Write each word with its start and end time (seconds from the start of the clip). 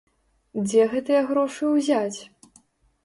Дзе 0.63 0.87
гэтыя 0.95 1.21
грошы 1.29 1.63
ўзяць? 1.77 2.19